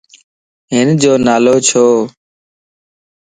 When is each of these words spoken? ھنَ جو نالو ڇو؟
ھنَ 0.71 0.87
جو 1.01 1.13
نالو 1.25 1.55
ڇو؟ 1.67 1.85